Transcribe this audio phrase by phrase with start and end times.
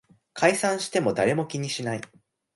[0.33, 2.01] 解散しても誰も気にしない